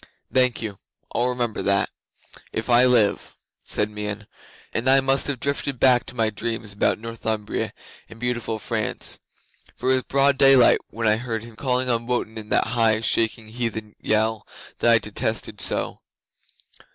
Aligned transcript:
'"Thank 0.33 0.63
you. 0.63 0.79
I'll 1.13 1.27
remember 1.29 1.61
that, 1.61 1.91
if 2.51 2.71
I 2.71 2.85
live," 2.85 3.35
said 3.63 3.91
Meon, 3.91 4.25
and 4.73 4.89
I 4.89 4.99
must 4.99 5.27
have 5.27 5.39
drifted 5.39 5.79
back 5.79 6.07
to 6.07 6.15
my 6.15 6.31
dreams 6.31 6.73
about 6.73 6.97
Northumbria 6.97 7.71
and 8.09 8.19
beautiful 8.19 8.57
France, 8.57 9.19
for 9.75 9.91
it 9.91 9.93
was 9.93 10.03
broad 10.05 10.39
daylight 10.39 10.79
when 10.89 11.05
I 11.07 11.17
heard 11.17 11.43
him 11.43 11.55
calling 11.55 11.87
on 11.87 12.07
Wotan 12.07 12.39
in 12.39 12.49
that 12.49 12.69
high, 12.73 13.01
shaking 13.01 13.49
heathen 13.49 13.95
yell 13.99 14.47
that 14.79 14.89
I 14.91 14.97
detest 14.97 15.45
so. 15.61 16.01